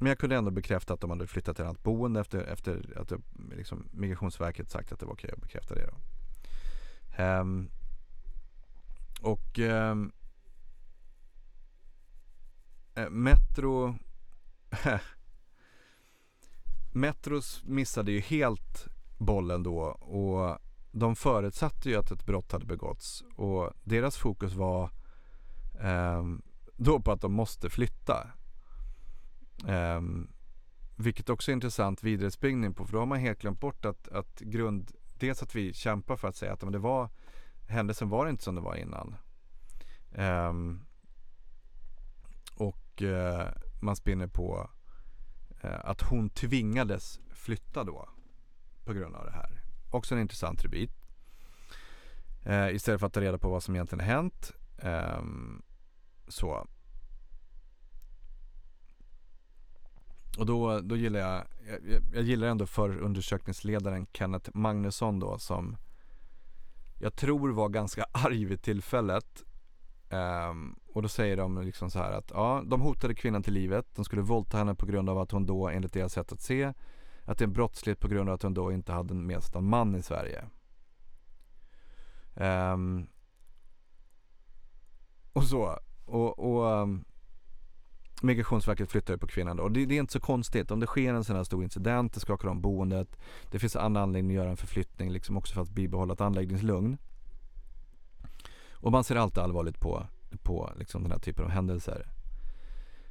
[0.00, 2.98] men jag kunde ändå bekräfta att de hade flyttat till ett annat boende efter, efter
[2.98, 3.12] att
[3.56, 5.90] liksom, Migrationsverket sagt att det var okej att bekräfta det.
[5.90, 7.22] Då.
[7.22, 7.70] Um,
[9.20, 10.12] och um,
[12.94, 13.98] Eh, Metro
[16.92, 20.58] Metros missade ju helt bollen då och
[20.90, 24.90] de förutsatte ju att ett brott hade begåtts och deras fokus var
[25.80, 26.22] eh,
[26.76, 28.26] då på att de måste flytta.
[29.66, 30.00] Eh,
[30.96, 34.40] vilket också är intressant vidarespringning på för då har man helt glömt bort att, att
[34.40, 37.10] grund, dels att vi kämpar för att säga att det var
[37.68, 39.16] händelsen var inte som det var innan.
[40.12, 40.52] Eh,
[43.02, 43.48] och eh,
[43.80, 44.70] man spinner på
[45.60, 48.08] eh, att hon tvingades flytta då
[48.84, 49.62] på grund av det här.
[49.90, 50.90] Också en intressant rubrik.
[52.44, 54.52] Eh, istället för att ta reda på vad som egentligen hänt.
[54.78, 55.62] Ehm,
[56.28, 56.66] så.
[60.38, 65.76] Och då, då gillar jag, jag, jag gillar ändå förundersökningsledaren Kenneth Magnusson då som
[66.98, 69.44] jag tror var ganska arg vid tillfället.
[70.10, 73.86] Um, och då säger de liksom så här att ja, de hotade kvinnan till livet.
[73.94, 76.72] De skulle våldta henne på grund av att hon då enligt deras sätt att se
[77.24, 79.54] att det är en brottslighet på grund av att hon då inte hade med sig
[79.54, 80.44] någon man i Sverige.
[82.34, 83.06] Um,
[85.32, 85.78] och så.
[86.04, 87.04] Och, och um,
[88.22, 89.62] Migrationsverket flyttade på kvinnan då.
[89.62, 90.70] Och det, det, är inte så konstigt.
[90.70, 93.16] Om det sker en sån här stor incident, det skakar om boendet.
[93.50, 96.98] Det finns en anledning att göra en förflyttning liksom också för att bibehålla ett anläggningslugn.
[98.70, 102.06] Och man ser alltid allvarligt på, på liksom den här typen av händelser.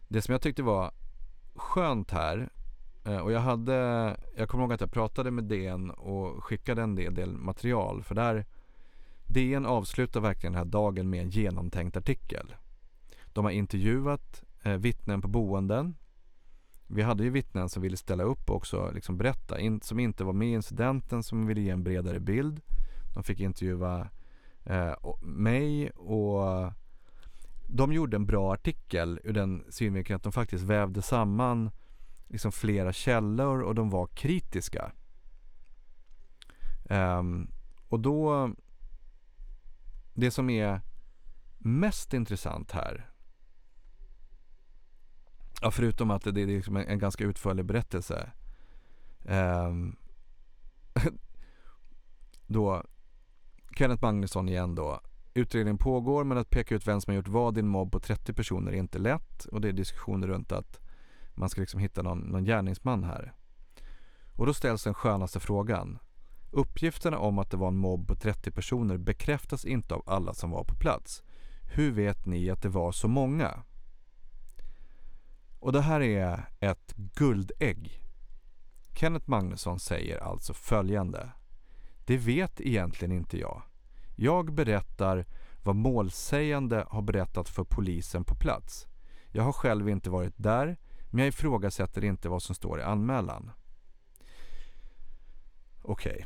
[0.07, 0.91] Det som jag tyckte var
[1.55, 2.49] skönt här
[3.03, 3.73] eh, och jag hade,
[4.35, 8.15] jag kommer ihåg att jag pratade med DN och skickade en del, del material för
[8.15, 8.45] där
[9.25, 12.55] DN avslutar verkligen den här dagen med en genomtänkt artikel.
[13.33, 15.95] De har intervjuat eh, vittnen på boenden.
[16.87, 20.23] Vi hade ju vittnen som ville ställa upp och också liksom berätta, in, som inte
[20.23, 22.61] var med i incidenten, som ville ge en bredare bild.
[23.13, 24.09] De fick intervjua
[24.63, 26.73] eh, mig och
[27.73, 31.71] de gjorde en bra artikel ur den synvinkeln att de faktiskt vävde samman
[32.27, 34.91] liksom flera källor och de var kritiska.
[36.83, 37.51] Um,
[37.87, 38.51] och då,
[40.13, 40.81] det som är
[41.57, 43.11] mest intressant här
[45.61, 48.31] Ja, förutom att det, är liksom en, ganska utförlig berättelse.
[49.23, 49.95] Um,
[52.47, 52.83] då,
[53.77, 55.01] Kenneth Magnusson igen då.
[55.33, 57.99] Utredningen pågår men att peka ut vem som har gjort vad i en mobb på
[57.99, 60.79] 30 personer är inte lätt och det är diskussioner runt att
[61.33, 63.33] man ska liksom hitta någon, någon gärningsman här.
[64.35, 65.99] Och då ställs den skönaste frågan.
[66.51, 70.51] Uppgifterna om att det var en mobb på 30 personer bekräftas inte av alla som
[70.51, 71.23] var på plats.
[71.73, 73.63] Hur vet ni att det var så många?
[75.59, 78.01] Och det här är ett guldägg.
[78.93, 81.29] Kenneth Magnusson säger alltså följande.
[82.05, 83.61] Det vet egentligen inte jag.
[84.15, 85.25] Jag berättar
[85.63, 88.87] vad målsägande har berättat för polisen på plats.
[89.31, 90.77] Jag har själv inte varit där,
[91.09, 93.51] men jag ifrågasätter inte vad som står i anmälan.
[95.81, 96.11] Okej.
[96.11, 96.25] Okay.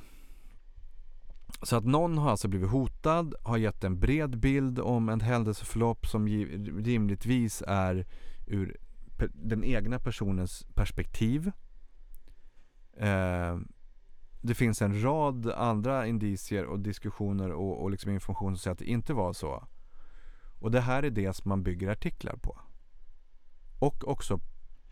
[1.62, 6.08] Så att någon har alltså blivit hotad, har gett en bred bild om en händelseförlopp
[6.08, 8.06] som rimligtvis är
[8.48, 8.78] ur
[9.34, 11.52] den egna personens perspektiv.
[12.98, 13.58] Eh,
[14.46, 18.80] det finns en rad andra indicier och diskussioner och, och liksom information som säger att
[18.80, 19.68] det inte var så.
[20.60, 22.60] Och det här är det som man bygger artiklar på.
[23.80, 24.40] Och också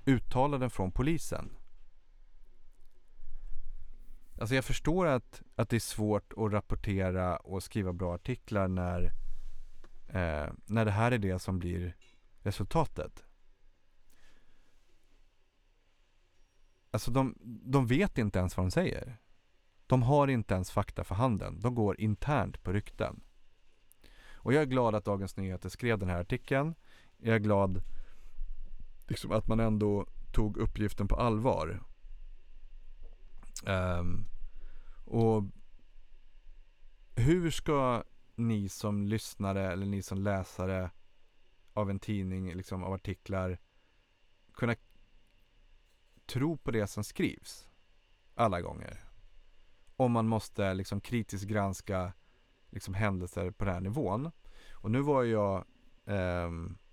[0.05, 1.57] uttalanden från polisen.
[4.39, 9.03] Alltså jag förstår att, att det är svårt att rapportera och skriva bra artiklar när,
[10.07, 11.95] eh, när det här är det som blir
[12.39, 13.23] resultatet.
[16.91, 17.35] Alltså de,
[17.65, 19.22] de vet inte ens vad de säger.
[19.87, 21.59] De har inte ens fakta för handen.
[21.61, 23.21] De går internt på rykten.
[24.33, 26.75] Och jag är glad att Dagens Nyheter skrev den här artikeln.
[27.17, 27.81] Jag är glad
[29.07, 31.83] liksom, att man ändå tog uppgiften på allvar.
[33.65, 34.25] Um,
[35.05, 35.43] och
[37.15, 38.03] hur ska
[38.35, 40.91] ni som lyssnare eller ni som läsare
[41.73, 43.57] av en tidning, liksom av artiklar
[44.53, 44.75] kunna
[46.25, 47.69] tro på det som skrivs
[48.35, 49.12] alla gånger.
[49.95, 52.13] Om man måste liksom kritiskt granska
[52.69, 54.31] liksom händelser på den här nivån.
[54.71, 55.65] Och nu var jag
[56.05, 56.51] eh,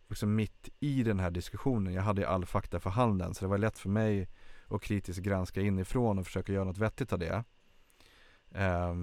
[0.08, 1.92] liksom mitt i den här diskussionen.
[1.92, 4.28] Jag hade all fakta för handen så det var lätt för mig
[4.68, 7.44] att kritiskt granska inifrån och försöka göra något vettigt av det.
[8.50, 8.94] Eh,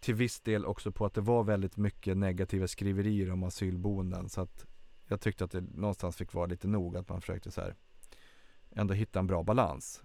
[0.00, 4.40] till viss del också på att det var väldigt mycket negativa skriverier om asylboenden så
[4.40, 4.66] att
[5.06, 7.74] jag tyckte att det någonstans fick vara lite nog att man försökte så här
[8.70, 10.02] ändå hitta en bra balans.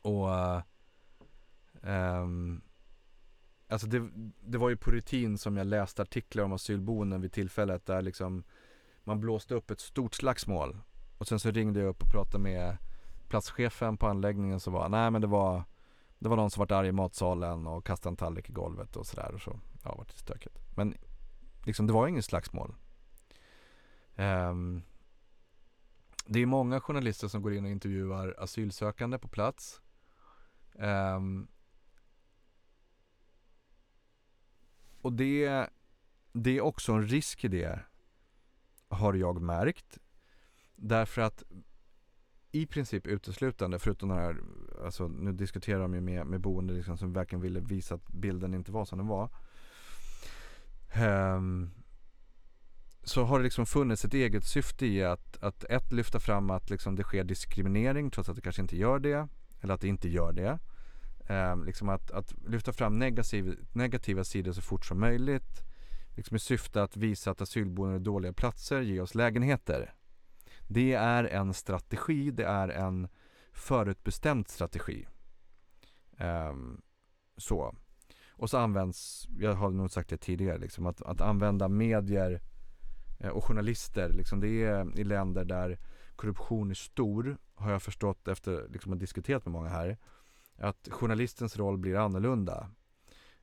[0.00, 0.62] Och eh,
[1.86, 2.62] um,
[3.68, 4.08] Alltså det,
[4.40, 8.44] det var ju på rutin som jag läste artiklar om asylboenden vid tillfället där liksom
[9.04, 10.78] man blåste upp ett stort slagsmål
[11.18, 12.76] och sen så ringde jag upp och pratade med
[13.28, 15.64] platschefen på anläggningen som var, nej men det var
[16.18, 19.06] det var någon som var arg i matsalen och kastade en tallrik i golvet och
[19.06, 19.60] sådär och så.
[19.82, 20.58] Ja, det var lite stökigt.
[20.76, 20.94] Men
[21.64, 22.74] liksom det var inget slagsmål.
[24.16, 24.82] Um,
[26.26, 29.80] det är många journalister som går in och intervjuar asylsökande på plats.
[30.74, 31.48] Um,
[35.06, 35.68] och det,
[36.32, 37.80] det är också en risk i det,
[38.88, 39.98] har jag märkt.
[40.76, 41.42] Därför att
[42.52, 44.36] i princip uteslutande, förutom den här,
[44.84, 48.54] alltså nu diskuterar de ju med, med boende liksom, som verkligen ville visa att bilden
[48.54, 49.30] inte var som den var.
[51.36, 51.70] Um,
[53.02, 56.70] så har det liksom funnits ett eget syfte i att, att ett lyfta fram att
[56.70, 59.28] liksom det sker diskriminering trots att det kanske inte gör det.
[59.60, 60.58] Eller att det inte gör det.
[61.28, 65.62] Eh, liksom att, att lyfta fram negativ, negativa sidor så fort som möjligt.
[66.16, 69.94] Liksom i syfte att visa att asylboenden är dåliga platser, ge oss lägenheter.
[70.68, 73.08] Det är en strategi, det är en
[73.52, 75.06] förutbestämd strategi.
[76.18, 76.54] Eh,
[77.36, 77.74] så.
[78.30, 82.40] Och så används, jag har nog sagt det tidigare, liksom, att, att använda medier
[83.20, 84.08] eh, och journalister.
[84.08, 85.78] Liksom, det är i länder där
[86.16, 89.98] korruption är stor, har jag förstått efter liksom, att ha diskuterat med många här.
[90.58, 92.70] Att journalistens roll blir annorlunda.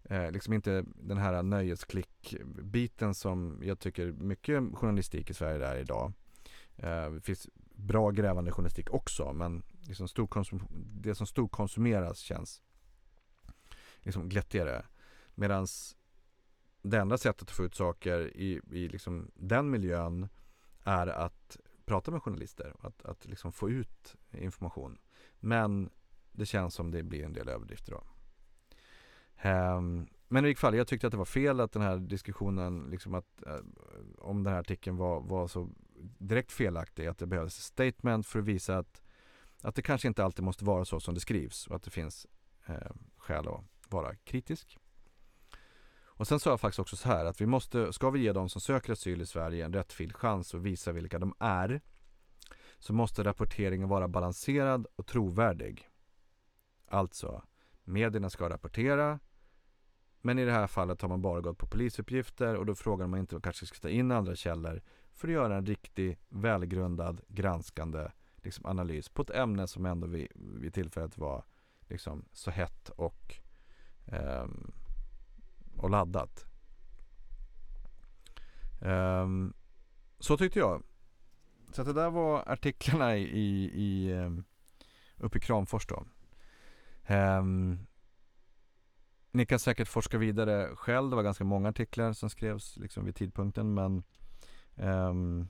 [0.03, 6.13] Eh, liksom inte den här nöjesklick-biten som jag tycker mycket journalistik i Sverige är idag.
[6.75, 10.07] Eh, det finns bra grävande journalistik också men liksom
[11.01, 12.61] det som storkonsumeras känns
[13.99, 14.85] liksom glättigare.
[15.35, 15.67] Medan
[16.81, 20.27] det enda sättet att få ut saker i, i liksom den miljön
[20.83, 22.75] är att prata med journalister.
[22.79, 24.97] Att, att liksom få ut information.
[25.39, 25.89] Men
[26.33, 28.03] det känns som det blir en del överdrifter då.
[29.49, 32.87] Um, men i vilket fall, jag tyckte att det var fel att den här diskussionen,
[32.89, 33.57] liksom att, uh,
[34.17, 35.69] om den här artikeln var, var så
[36.17, 37.07] direkt felaktig.
[37.07, 39.03] Att det behövs ett statement för att visa att,
[39.61, 42.27] att det kanske inte alltid måste vara så som det skrivs och att det finns
[42.69, 42.75] uh,
[43.17, 44.77] skäl att vara kritisk.
[46.15, 48.49] Och sen sa jag faktiskt också så här att vi måste, ska vi ge de
[48.49, 51.81] som söker asyl i Sverige en rättfylld chans och visa vilka de är
[52.79, 55.89] så måste rapporteringen vara balanserad och trovärdig.
[56.93, 57.43] Alltså,
[57.83, 59.19] medierna ska rapportera
[60.21, 63.19] men i det här fallet har man bara gått på polisuppgifter och då frågar man
[63.19, 64.81] inte om man kanske ska ta in andra källor
[65.13, 70.27] för att göra en riktig, välgrundad, granskande liksom, analys på ett ämne som ändå vid,
[70.35, 71.43] vid tillfället var
[71.87, 73.35] liksom, så hett och
[74.05, 74.71] um,
[75.77, 76.45] och laddat.
[78.81, 79.53] Um,
[80.19, 80.83] så tyckte jag.
[81.71, 84.43] Så att det där var artiklarna i, i, i ehm,
[85.17, 86.05] uppe i Kramfors då.
[87.07, 87.87] Um,
[89.31, 91.09] ni kan säkert forska vidare själv.
[91.09, 94.03] Det var ganska många artiklar som skrevs liksom vid tidpunkten men
[94.75, 95.47] um,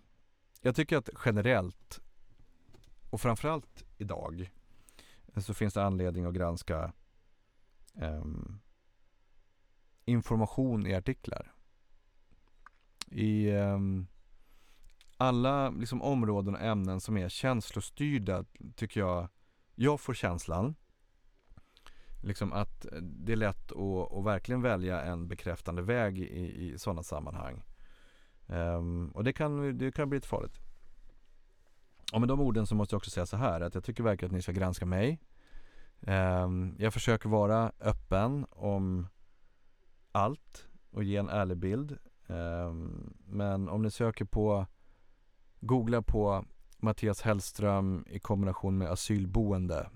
[0.62, 2.01] jag tycker att generellt
[3.10, 4.51] och framförallt idag
[5.38, 6.93] så finns det anledning att granska
[7.93, 8.60] um,
[10.06, 11.54] information i artiklar.
[13.08, 14.08] I um,
[15.18, 18.45] alla liksom, områden och ämnen som är känslostyrda
[18.76, 19.28] tycker jag,
[19.76, 20.76] jag får känslan
[22.24, 27.03] liksom att det är lätt att, att verkligen välja en bekräftande väg i, i sådana
[27.03, 27.63] sammanhang.
[28.47, 30.59] Um, och det kan, det kan bli lite farligt.
[32.13, 34.30] Och med de orden så måste jag också säga så här att jag tycker verkligen
[34.30, 35.19] att ni ska granska mig.
[36.01, 39.07] Um, jag försöker vara öppen om
[40.11, 41.97] allt och ge en ärlig bild.
[42.28, 44.65] Um, men om ni söker på,
[45.59, 46.45] googla på
[46.78, 49.89] Mattias Hellström i kombination med asylboende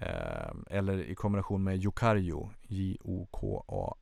[0.00, 3.98] Ehm, eller i kombination med Jokarjo, J-O-K-A-R-J-O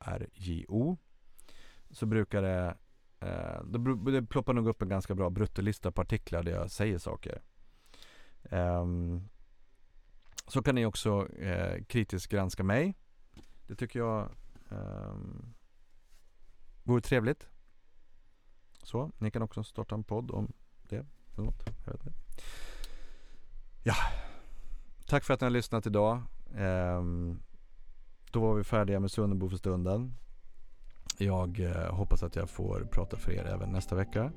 [1.91, 2.77] så brukar det
[3.19, 3.63] eh,
[4.05, 7.41] det ploppar nog upp en ganska bra bruttolista på artiklar där jag säger saker.
[8.43, 8.85] Eh,
[10.47, 12.95] så kan ni också eh, kritiskt granska mig.
[13.67, 14.29] Det tycker jag
[14.71, 15.15] eh,
[16.83, 17.47] vore trevligt.
[18.83, 21.63] Så, ni kan också starta en podd om det eller något.
[21.85, 22.19] Jag vet inte.
[23.83, 23.95] Ja,
[25.09, 26.21] Tack för att ni har lyssnat idag.
[26.57, 27.39] Ehm,
[28.31, 30.13] då var vi färdiga med Sunnebo för stunden.
[31.17, 34.31] Jag eh, hoppas att jag får prata för er även nästa vecka.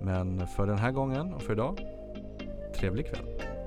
[0.00, 1.80] Men för den här gången och för idag,
[2.76, 3.59] trevlig kväll.